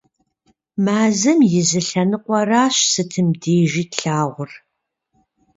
Мазэм 0.85 1.39
и 1.59 1.61
зы 1.67 1.81
лъэныкъуэращ 1.87 2.75
сытым 2.91 3.27
дежи 3.41 3.83
тлъагъур. 3.91 4.51